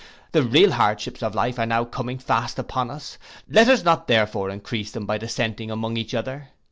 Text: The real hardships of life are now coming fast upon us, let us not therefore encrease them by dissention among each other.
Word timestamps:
The 0.31 0.41
real 0.41 0.71
hardships 0.71 1.21
of 1.21 1.35
life 1.35 1.59
are 1.59 1.65
now 1.67 1.83
coming 1.85 2.17
fast 2.17 2.57
upon 2.57 2.89
us, 2.89 3.19
let 3.47 3.67
us 3.67 3.83
not 3.85 4.07
therefore 4.07 4.49
encrease 4.49 4.89
them 4.89 5.05
by 5.05 5.19
dissention 5.19 5.69
among 5.69 5.95
each 5.95 6.15
other. 6.15 6.47